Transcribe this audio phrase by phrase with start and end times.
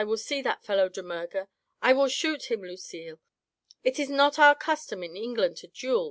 [0.03, 1.47] will see that fellow De Murger.
[1.79, 3.19] I will shoot him, Lucille.
[3.83, 5.99] It is not our custom in England to duel.